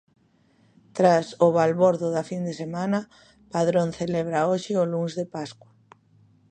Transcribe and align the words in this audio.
Tras 0.97 1.27
o 1.45 1.47
balbordo 1.57 2.07
da 2.15 2.23
fin 2.29 2.41
de 2.47 2.53
semana, 2.61 2.99
Padrón 3.53 3.89
celebra 3.99 4.47
hoxe 4.51 4.73
o 4.81 4.83
Luns 4.91 5.13
de 5.19 5.25
Pascua. 5.35 5.71